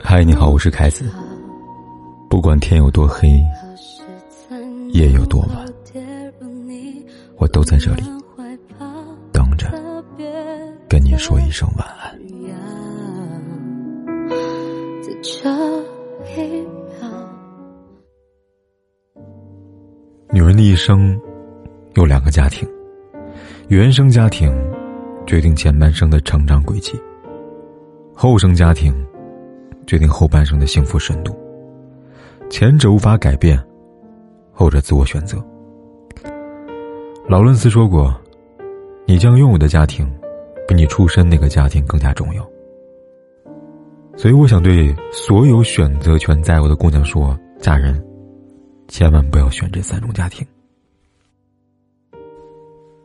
[0.00, 1.08] 嗨，你好，我是凯子。
[2.28, 3.40] 不管天有多黑，
[4.90, 5.64] 夜有多晚，
[7.36, 8.02] 我都在这里
[9.30, 9.68] 等着
[10.88, 12.18] 跟你说一声晚安。
[20.32, 21.16] 女人的一生
[21.94, 22.68] 有两个家庭，
[23.68, 24.52] 原生家庭
[25.28, 26.98] 决定前半生的成长轨迹，
[28.14, 28.92] 后生家庭。
[29.86, 31.34] 决定后半生的幸福深度。
[32.50, 33.58] 前者无法改变，
[34.52, 35.42] 后者自我选择。
[37.26, 38.14] 劳伦斯说过
[39.08, 40.06] ：“你将拥有的家庭，
[40.66, 42.46] 比你出身那个家庭更加重要。”
[44.14, 47.98] 所以，我想对所有选择权在握的姑娘说：嫁人，
[48.88, 50.46] 千万不要选这三种家庭。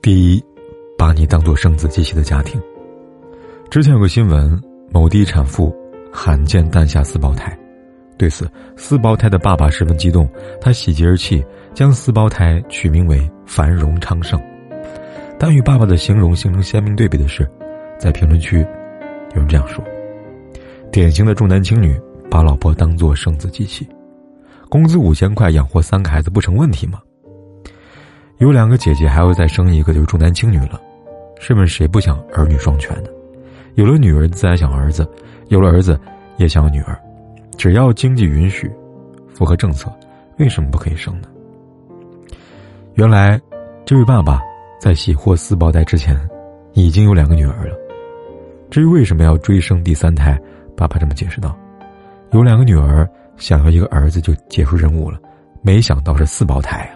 [0.02, 0.44] 第一，
[1.04, 2.62] 把你当做生子机器的家庭。
[3.70, 4.58] 之前有个新闻，
[4.90, 5.76] 某地产妇。
[6.14, 7.58] 罕见诞下四胞胎，
[8.18, 10.30] 对此四胞胎的爸爸十分激动，
[10.62, 14.40] 他喜极而泣，将四胞胎取名为繁荣昌盛。
[15.38, 17.50] 但与爸爸的形容形成鲜明对比的是，
[18.00, 18.60] 在评论区，
[19.34, 19.84] 有人这样说：
[20.92, 23.86] 典型的重男轻女，把老婆当做生子机器，
[24.70, 27.02] 工资五千块养活三个孩子不成问题吗？
[28.38, 30.80] 有两个姐姐还要再生一个，就是重男轻女了。
[31.44, 33.10] 试问谁不想儿女双全呢？
[33.76, 35.06] 有了女儿，自然想儿子。
[35.50, 36.00] 有了儿子，
[36.38, 36.98] 也想要女儿，
[37.58, 38.72] 只要经济允许，
[39.36, 39.92] 符合政策，
[40.38, 41.28] 为什么不可以生呢？
[42.94, 43.38] 原来，
[43.84, 44.42] 这位爸爸
[44.80, 46.16] 在喜获四胞胎之前，
[46.72, 47.76] 已经有两个女儿了。
[48.72, 50.40] 至于为什么要追生第三胎，
[50.78, 51.54] 爸爸这么解释道
[52.32, 53.06] ：“有两个女儿，
[53.36, 55.20] 想要一个儿子就结束任务了，
[55.62, 56.90] 没想到是四胞胎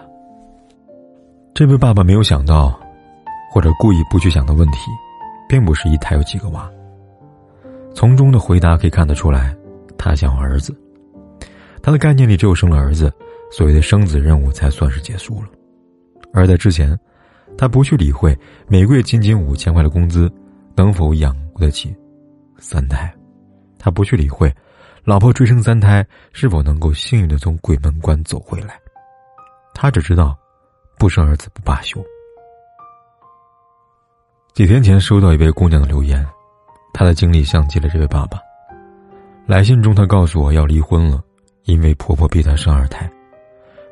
[1.52, 2.80] 这位爸爸没有想到，
[3.58, 4.88] 或者故意不去想的问题，
[5.48, 6.70] 并不是一胎有几个娃。
[7.92, 9.52] 从中的回答可以看得出来，
[9.98, 10.72] 他想儿子。
[11.82, 13.12] 他的概念里只有生了儿子，
[13.50, 15.48] 所谓的生子任务才算是结束了。
[16.32, 16.96] 而在之前，
[17.56, 18.32] 他不去理会
[18.68, 20.32] 每个月仅仅五千块的工资
[20.76, 21.92] 能否养得起
[22.58, 23.12] 三胎，
[23.76, 24.54] 他不去理会
[25.02, 28.78] 老婆追生三胎是否能够幸运的从鬼门关走回来。
[29.74, 30.38] 他只知道，
[30.96, 32.00] 不生儿子不罢休。
[34.58, 36.26] 几天前收到一位姑娘的留言。
[36.92, 38.40] 她的经历像极了这位爸爸。
[39.46, 41.22] 来信中，她告诉我要离婚了，
[41.66, 43.08] 因为婆婆逼她生二胎。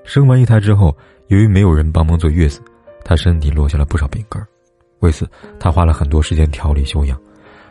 [0.03, 0.93] 生完一胎之后，
[1.29, 2.61] 由于没有人帮忙坐月子，
[3.05, 4.45] 她身体落下了不少病根
[4.99, 5.25] 为此，
[5.61, 7.17] 他花了很多时间调理休养。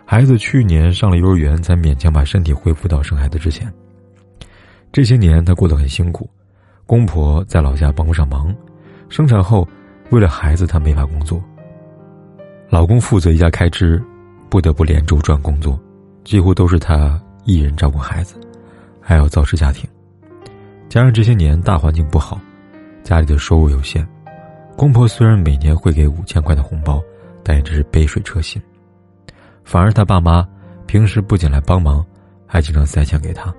[0.06, 3.70] 孩子去年上了幼儿园，才勉强把身体恢复到生孩子之前。
[4.94, 6.30] 这些年，他过得很辛苦，
[6.86, 8.56] 公婆在老家帮不上忙。
[9.10, 9.68] 生产后，
[10.12, 11.44] 为了孩子，他没法工作。
[12.76, 14.04] 老公负责一家开支。
[14.50, 15.80] 不得不连轴转工作，
[16.26, 18.36] 几乎都是他一人照顾孩子，
[19.00, 19.90] 还要操持家庭。
[20.90, 22.38] 加上这些年大环境不好，
[23.02, 24.06] 家里的收入有限，
[24.76, 27.02] 公婆虽然每年会给五千块的红包，
[27.44, 28.62] 但也只是杯水车薪。
[29.64, 30.46] 反而他爸妈
[30.86, 32.06] 平时不仅来帮忙，
[32.46, 33.54] 还经常塞钱给他。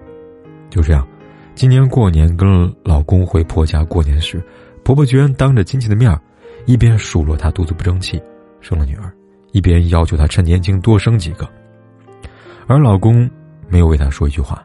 [0.68, 1.06] 就这样，
[1.54, 4.42] 今年过年跟老公回婆家过年时，
[4.84, 6.14] 婆婆居然当着亲戚的面
[6.66, 8.22] 一边数落她肚子不争气，
[8.66, 9.12] 生了女儿。
[9.52, 11.48] 一边要求她趁年轻多生几个，
[12.66, 13.30] 而老公
[13.68, 14.62] 没有为她说一句话，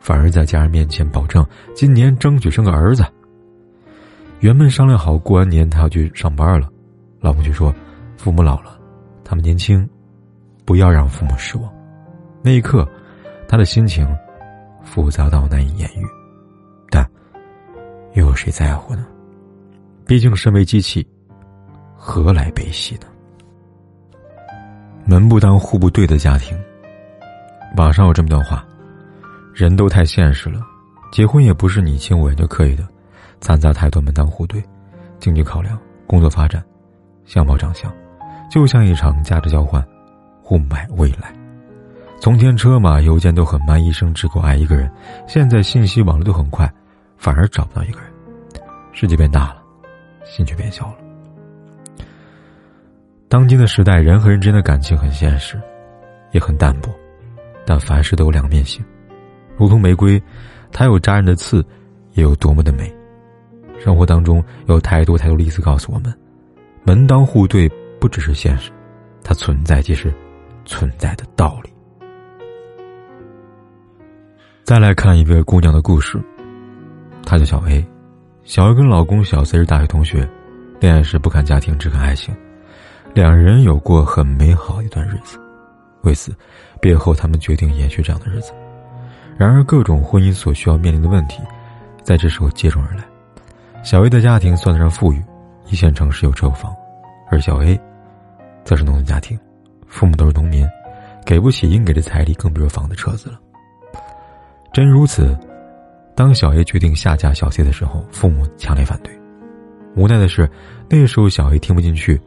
[0.00, 3.04] 反而在家人面前保证今年争取生个儿子。
[4.40, 6.68] 原本商量好过完年他要去上班了，
[7.20, 7.72] 老公却说
[8.16, 8.78] ：“父母老了，
[9.22, 9.88] 他们年轻，
[10.64, 11.72] 不要让父母失望。”
[12.42, 12.88] 那一刻，
[13.46, 14.06] 他的心情
[14.82, 16.04] 复杂到难以言喻，
[16.90, 17.08] 但
[18.14, 19.06] 又有谁在乎呢？
[20.06, 21.06] 毕竟身为机器，
[21.94, 23.06] 何来悲喜呢？
[25.06, 26.58] 门不当户不对的家庭。
[27.76, 28.64] 网上有这么段话：
[29.52, 30.60] 人都太现实了，
[31.12, 32.86] 结婚也不是你情我愿就可以的，
[33.40, 34.62] 掺杂太多门当户对、
[35.18, 36.64] 经济考量、工作发展、
[37.26, 37.92] 相貌长相，
[38.50, 39.84] 就像一场价值交换，
[40.42, 41.34] 互买未来。
[42.18, 44.88] 从前车马邮件都很慢，一生只够爱一个人；
[45.26, 46.72] 现在信息网络都很快，
[47.18, 48.10] 反而找不到一个人。
[48.92, 49.56] 世界变大了，
[50.24, 51.03] 心却变小了。
[53.34, 55.60] 当今的时代，人和人之间的感情很现实，
[56.30, 56.88] 也很淡薄，
[57.66, 58.80] 但凡事都有两面性，
[59.56, 60.22] 如同玫瑰，
[60.70, 61.56] 它有扎人的刺，
[62.12, 62.94] 也有多么的美。
[63.76, 66.16] 生活当中有太多太多例子告诉我们，
[66.84, 68.70] 门当户对不只是现实，
[69.24, 70.14] 它存在即是
[70.64, 71.72] 存在的道理。
[74.62, 76.22] 再来看一位姑娘的故事，
[77.26, 77.84] 她叫小 A，
[78.44, 80.24] 小 A 跟老公小 C 是大学同学，
[80.78, 82.32] 恋爱时不看家庭，只看爱情。
[83.14, 85.38] 两人有过很美好一段日子，
[86.02, 86.34] 为此，
[86.80, 88.52] 毕业后他们决定延续这样的日子。
[89.38, 91.40] 然而，各种婚姻所需要面临的问题，
[92.02, 93.04] 在这时候接踵而来。
[93.84, 95.22] 小 A 的家庭算得上富裕，
[95.66, 96.74] 一线城市有车有房，
[97.30, 97.80] 而小 A，
[98.64, 99.38] 则是农村家庭，
[99.86, 100.68] 父母都是农民，
[101.24, 103.38] 给不起应给的彩礼，更别说房子车子了。
[104.72, 105.38] 真如此，
[106.16, 109.16] 当小 A 决定下嫁小 C 的时候，父母强烈反对。
[109.94, 110.50] 无奈的是，
[110.90, 112.20] 那时候小 A 听不进去，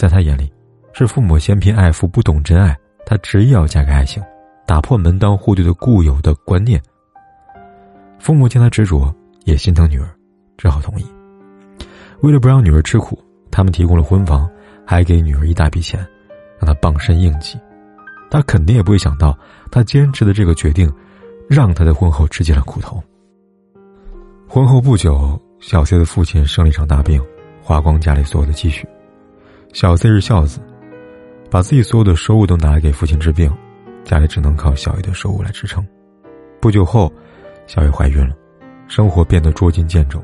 [0.00, 0.50] 在他眼里，
[0.94, 2.74] 是父母嫌贫爱富，不懂真爱，
[3.04, 4.22] 他执意要嫁给爱情，
[4.66, 6.80] 打破门当户对的固有的观念。
[8.18, 9.14] 父母见他执着，
[9.44, 10.08] 也心疼女儿，
[10.56, 11.04] 只好同意。
[12.22, 14.48] 为了不让女儿吃苦，他们提供了婚房，
[14.86, 16.00] 还给女儿一大笔钱，
[16.58, 17.60] 让她傍身应急。
[18.30, 19.38] 他肯定也不会想到，
[19.70, 20.90] 他坚持的这个决定，
[21.46, 23.02] 让他在婚后吃尽了苦头。
[24.48, 25.38] 婚后不久。
[25.60, 27.22] 小 C 的父亲生了一场大病，
[27.62, 28.88] 花光家里所有的积蓄。
[29.72, 30.60] 小 C 是孝子，
[31.48, 33.50] 把自己所有的收入都拿来给父亲治病，
[34.04, 35.86] 家里只能靠小 A 的收入来支撑。
[36.60, 37.12] 不久后，
[37.66, 38.34] 小 A 怀孕了，
[38.88, 40.22] 生活变得捉襟见肘。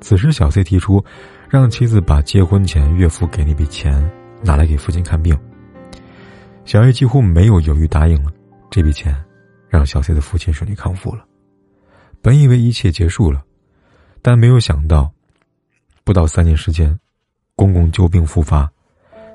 [0.00, 1.02] 此时，小 C 提出
[1.48, 4.08] 让妻子把结婚前岳父给那笔钱
[4.42, 5.36] 拿来给父亲看病。
[6.64, 8.30] 小 A 几乎没有犹豫答应了。
[8.70, 9.16] 这笔钱
[9.70, 11.24] 让小 C 的父亲顺利康复了。
[12.20, 13.42] 本以为一切结束了。
[14.20, 15.10] 但没有想到，
[16.04, 16.98] 不到三年时间，
[17.58, 18.70] 公公旧病复发，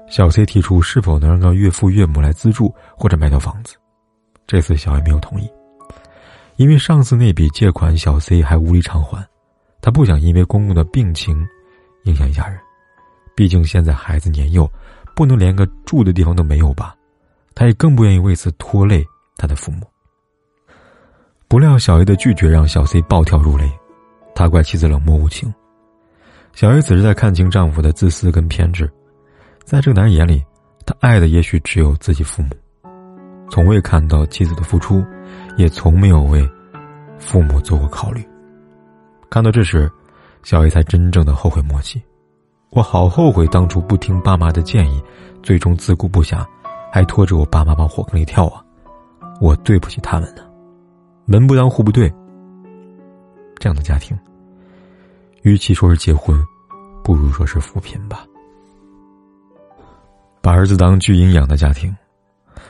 [0.07, 3.75] 小 C 提出是否能让岳父岳母来资助或者卖掉房子。
[4.47, 5.51] 这次小 A 没有同意，
[6.55, 9.27] 因为上次那笔借款小 C 还无力偿还，
[9.81, 11.45] 他不想因为公公的病情
[12.05, 12.57] 影响一家人。
[13.35, 14.71] 毕竟现在孩子年幼，
[15.13, 16.95] 不能连个住的地方都没有吧？
[17.53, 19.05] 他也更不愿意为此拖累
[19.35, 19.85] 他的父母。
[21.49, 23.69] 不料小 A 的拒绝让小 C 暴跳如雷。
[24.33, 25.53] 他怪妻子冷漠无情，
[26.53, 28.89] 小 A 此时在看清丈夫的自私跟偏执，
[29.65, 30.43] 在这个男人眼里，
[30.85, 32.49] 他爱的也许只有自己父母，
[33.49, 35.03] 从未看到妻子的付出，
[35.57, 36.47] 也从没有为
[37.17, 38.23] 父母做过考虑。
[39.31, 39.91] 看到这时，
[40.43, 41.99] 小 A 才真正的后悔莫及。
[42.69, 45.01] 我好后悔当初不听爸妈的建议，
[45.41, 46.45] 最终自顾不暇，
[46.91, 48.63] 还拖着我爸妈往火坑里跳啊！
[49.41, 50.43] 我对不起他们呢，
[51.25, 52.13] 门不当户不对。
[53.59, 54.15] 这样的家庭，
[55.43, 56.41] 与其说是结婚，
[57.03, 58.25] 不如说是扶贫吧。
[60.41, 61.93] 把儿子当巨婴养的家庭，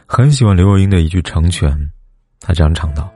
[0.07, 1.71] 很喜欢刘若英的一句成全，
[2.41, 3.11] 她这样唱道：“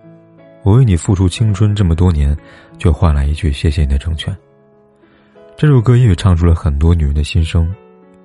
[0.63, 2.38] 我为你付出青春这么多年，
[2.77, 4.36] 却换来一句谢谢你的成全。”
[5.57, 7.74] 这首歌也唱出了很多女人的心声，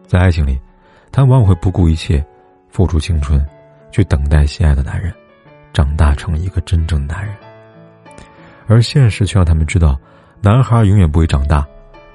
[0.06, 0.60] 在爱情里，
[1.10, 2.22] 她往往会不顾一切，
[2.68, 3.42] 付出青春，
[3.90, 5.10] 去等待心爱的男人，
[5.72, 7.34] 长大成一个真正的男人。
[8.66, 9.98] 而现实却让他们知道，
[10.44, 11.64] 男孩永远不会长大，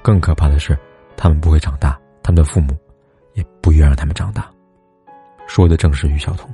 [0.02, 0.78] 更可怕的是，
[1.16, 2.76] 他们不会长大，他们的父母
[3.32, 4.46] 也不愿让他们长大。
[5.46, 6.46] 说的正是于晓彤。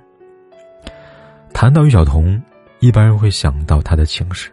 [1.52, 2.40] 谈到于晓彤，
[2.78, 4.52] 一般人会想到他的情史。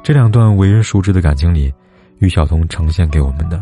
[0.00, 1.74] 这两段为人熟知的感情里，
[2.18, 3.60] 于晓彤呈现给我们的，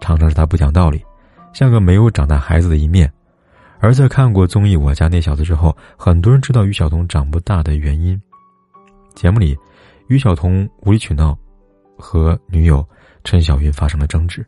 [0.00, 1.04] 常常是他不讲道理，
[1.52, 3.12] 像个没有长大孩子的一面。
[3.80, 8.20] 而在看过综艺《我家那小子》之后，很多人知道于晓彤长不大的原因。
[9.16, 9.58] 节目里。
[10.08, 11.34] 于晓彤无理取闹，
[11.96, 12.86] 和女友
[13.22, 14.44] 陈小云发生了争执。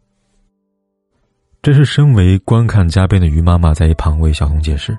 [1.63, 4.97] 这是身为观看嘉宾的于妈妈在一旁为小彤解释：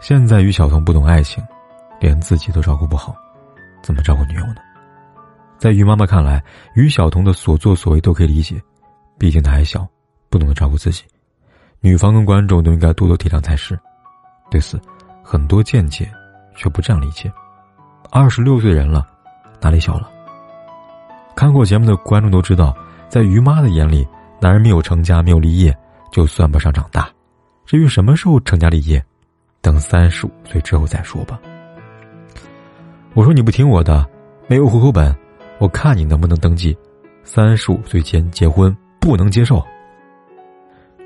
[0.00, 1.42] 现在于晓彤不懂爱情，
[2.00, 3.14] 连自己都照顾不好，
[3.82, 4.56] 怎么照顾女友呢？
[5.58, 6.42] 在于妈妈看来，
[6.74, 8.62] 于晓彤的所作所为都可以理解，
[9.18, 9.86] 毕竟她还小，
[10.28, 11.02] 不懂得照顾自己。
[11.80, 13.78] 女方跟观众都应该多多体谅才是。
[14.50, 14.80] 对此，
[15.24, 16.10] 很多见解
[16.54, 17.32] 却不这样理解。
[18.10, 19.06] 二十六岁人了。
[19.62, 20.10] 哪里小了？
[21.34, 22.76] 看过节目的观众都知道，
[23.08, 24.06] 在于妈的眼里，
[24.40, 25.74] 男人没有成家、没有立业，
[26.12, 27.08] 就算不上长大。
[27.64, 29.02] 至于什么时候成家立业，
[29.60, 31.40] 等三十五岁之后再说吧。
[33.14, 34.06] 我说你不听我的，
[34.46, 35.16] 没有户口本，
[35.58, 36.76] 我看你能不能登记。
[37.24, 39.64] 三十五岁前结婚不能接受。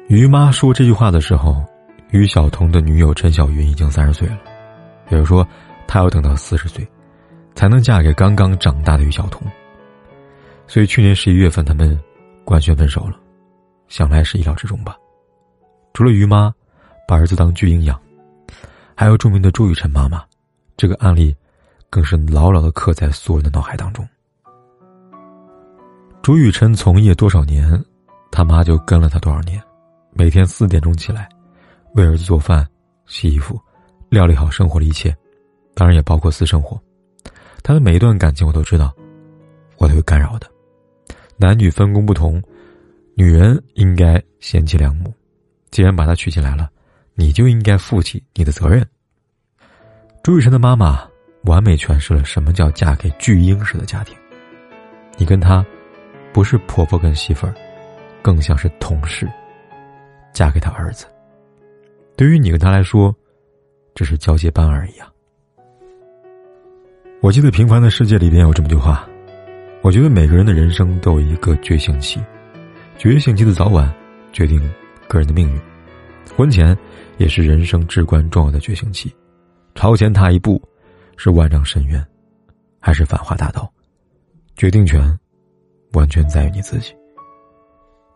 [0.08, 1.62] 于妈说这句话的时候，
[2.10, 4.38] 于小彤的女友陈小云已经三十岁了，
[5.10, 5.46] 也就是说，
[5.86, 6.86] 她要等到四十岁。
[7.54, 9.40] 才能嫁给刚刚长大的于晓彤。
[10.66, 11.98] 所以去年十一月份，他们
[12.44, 13.18] 官宣分手了，
[13.88, 14.96] 想来是意料之中吧。
[15.92, 16.52] 除了于妈
[17.06, 18.00] 把儿子当巨婴养，
[18.94, 20.24] 还有著名的朱雨辰妈妈，
[20.76, 21.34] 这个案例
[21.90, 24.06] 更是牢牢的刻在所有人的脑海当中。
[26.22, 27.82] 朱雨辰从业多少年，
[28.32, 29.62] 他妈就跟了他多少年，
[30.12, 31.28] 每天四点钟起来，
[31.92, 32.66] 为儿子做饭、
[33.06, 33.60] 洗衣服，
[34.08, 35.14] 料理好生活的一切，
[35.74, 36.80] 当然也包括私生活。
[37.62, 38.92] 他的每一段感情我都知道，
[39.76, 40.50] 我都会干扰的。
[41.36, 42.42] 男女分工不同，
[43.14, 45.12] 女人应该贤妻良母。
[45.70, 46.70] 既然把她娶进来了，
[47.14, 48.86] 你就应该负起你的责任。
[50.22, 51.06] 朱雨辰的妈妈
[51.44, 54.16] 完美诠释了什么叫嫁给巨婴式的家庭。
[55.16, 55.64] 你跟他，
[56.32, 57.54] 不是婆婆跟媳妇儿，
[58.22, 59.28] 更像是同事。
[60.32, 61.06] 嫁给他儿子，
[62.16, 63.14] 对于你跟他来说，
[63.94, 65.08] 只是交接班而已啊。
[67.20, 69.08] 我记得《平凡的世界》里边有这么句话，
[69.84, 72.18] 我觉得每个人的人生都有一个觉醒期，
[72.96, 73.94] 觉醒期的早晚
[74.32, 74.58] 决定
[75.06, 75.60] 个人的命运。
[76.34, 76.74] 婚前
[77.18, 79.14] 也是人生至关重要的觉醒期，
[79.74, 80.58] 朝前踏一步，
[81.18, 82.02] 是万丈深渊，
[82.80, 83.70] 还是繁华大道？
[84.56, 85.14] 决定权
[85.92, 86.94] 完全在于你自己。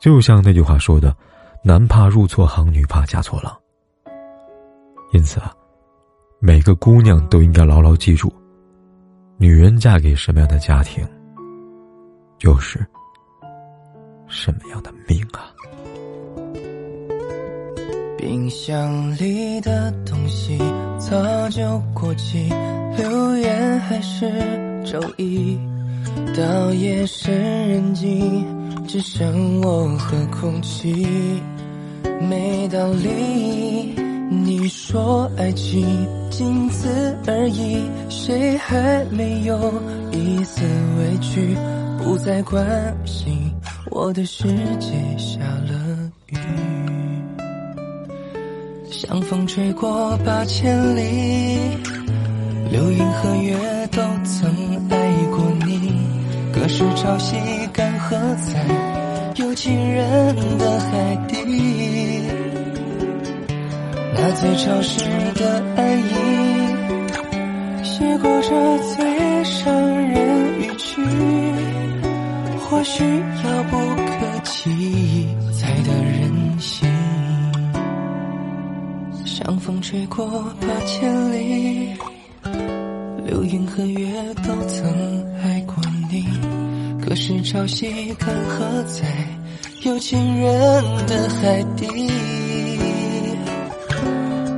[0.01, 1.15] 就像那句话说的
[1.63, 3.55] ：“男怕入错行，女怕嫁错郎。”
[5.13, 5.53] 因此啊，
[6.41, 8.33] 每个姑娘都应该牢牢记住：
[9.37, 11.07] 女人嫁给什么样的家庭，
[12.39, 12.79] 就是
[14.29, 15.51] 什么样的命啊！
[18.17, 20.59] 冰箱里的东西
[20.99, 22.49] 早就过期，
[22.97, 24.31] 留言还是
[24.85, 25.59] 周一。
[26.37, 27.35] 到夜深
[27.69, 28.47] 人静，
[28.87, 31.07] 只剩我和空气，
[32.21, 33.95] 没道理。
[34.31, 39.73] 你说爱情仅此而已，谁还没有
[40.13, 40.63] 一丝
[40.99, 41.57] 委屈？
[42.09, 42.65] 不再关
[43.05, 43.53] 心
[43.91, 44.45] 我的世
[44.79, 44.89] 界
[45.19, 46.39] 下了雨，
[48.91, 51.77] 像风吹过八千里，
[52.71, 53.55] 流云和月
[53.93, 54.51] 都曾
[54.89, 54.97] 爱
[55.31, 56.01] 过你。
[56.51, 57.37] 可是潮汐
[57.75, 58.65] 干涸在
[59.37, 61.37] 有情人的海底，
[64.15, 66.15] 那最潮湿的爱意，
[67.85, 69.98] 写过这最伤人。
[72.79, 76.89] 或许遥不可及才得人心，
[79.27, 80.25] 像风吹过
[80.61, 81.93] 八千里，
[83.27, 84.07] 流云和月
[84.47, 84.89] 都曾
[85.43, 85.75] 爱过
[86.09, 86.25] 你。
[87.05, 89.09] 可是潮汐干涸在
[89.83, 91.85] 有情人的海底，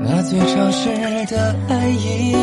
[0.05, 0.91] 那最潮湿
[1.25, 2.37] 的爱意，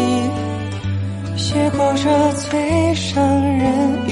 [1.38, 3.24] 写过这最伤
[3.60, 4.08] 人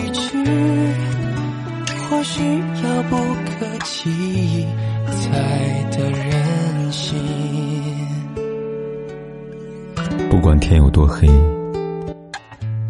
[11.06, 11.28] 多黑，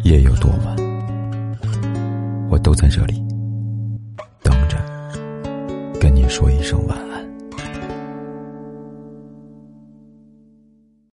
[0.02, 0.74] 夜有多晚。
[2.48, 3.22] 我都在这里